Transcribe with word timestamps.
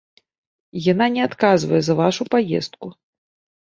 Яна 0.91 1.05
не 1.17 1.21
адказвае 1.29 1.81
за 1.91 1.99
вашу 2.03 2.23
паездку. 2.35 2.85